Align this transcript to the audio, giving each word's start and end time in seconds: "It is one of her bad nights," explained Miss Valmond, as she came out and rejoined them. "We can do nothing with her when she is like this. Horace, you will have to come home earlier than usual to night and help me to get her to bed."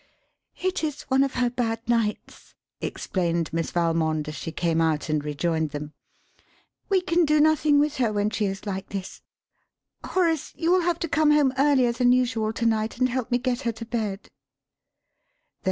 "It 0.59 0.83
is 0.83 1.03
one 1.03 1.23
of 1.23 1.35
her 1.35 1.51
bad 1.51 1.87
nights," 1.87 2.55
explained 2.81 3.53
Miss 3.53 3.69
Valmond, 3.69 4.27
as 4.27 4.33
she 4.35 4.51
came 4.51 4.81
out 4.81 5.09
and 5.09 5.23
rejoined 5.23 5.69
them. 5.69 5.93
"We 6.89 7.01
can 7.01 7.23
do 7.23 7.39
nothing 7.39 7.77
with 7.77 7.97
her 7.97 8.11
when 8.11 8.31
she 8.31 8.45
is 8.47 8.65
like 8.65 8.89
this. 8.89 9.21
Horace, 10.03 10.53
you 10.55 10.71
will 10.71 10.81
have 10.81 10.97
to 11.01 11.07
come 11.07 11.29
home 11.29 11.53
earlier 11.55 11.91
than 11.91 12.13
usual 12.13 12.51
to 12.51 12.65
night 12.65 12.97
and 12.97 13.09
help 13.09 13.29
me 13.29 13.37
to 13.37 13.43
get 13.43 13.61
her 13.61 13.71
to 13.73 13.85
bed." 13.85 14.27